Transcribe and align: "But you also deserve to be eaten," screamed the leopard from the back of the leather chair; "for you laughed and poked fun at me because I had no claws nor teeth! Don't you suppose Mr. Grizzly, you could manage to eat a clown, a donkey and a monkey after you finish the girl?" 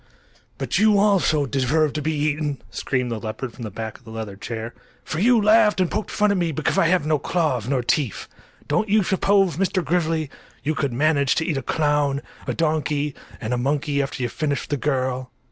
"But 0.57 0.79
you 0.79 0.97
also 0.97 1.45
deserve 1.45 1.93
to 1.93 2.01
be 2.01 2.13
eaten," 2.15 2.59
screamed 2.71 3.11
the 3.11 3.19
leopard 3.19 3.53
from 3.53 3.61
the 3.63 3.69
back 3.69 3.99
of 3.99 4.03
the 4.03 4.09
leather 4.09 4.35
chair; 4.35 4.73
"for 5.03 5.19
you 5.19 5.39
laughed 5.39 5.79
and 5.79 5.91
poked 5.91 6.09
fun 6.09 6.31
at 6.31 6.37
me 6.37 6.51
because 6.51 6.75
I 6.75 6.87
had 6.87 7.05
no 7.05 7.19
claws 7.19 7.67
nor 7.67 7.83
teeth! 7.83 8.27
Don't 8.67 8.89
you 8.89 9.03
suppose 9.03 9.57
Mr. 9.57 9.85
Grizzly, 9.85 10.31
you 10.63 10.73
could 10.73 10.91
manage 10.91 11.35
to 11.35 11.45
eat 11.45 11.57
a 11.57 11.61
clown, 11.61 12.23
a 12.47 12.53
donkey 12.55 13.13
and 13.39 13.53
a 13.53 13.59
monkey 13.59 14.01
after 14.01 14.23
you 14.23 14.29
finish 14.29 14.67
the 14.67 14.75
girl?" 14.77 15.29